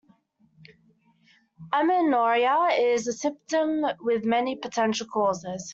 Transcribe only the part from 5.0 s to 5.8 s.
causes.